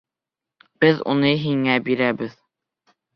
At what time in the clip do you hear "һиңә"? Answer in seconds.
1.41-1.75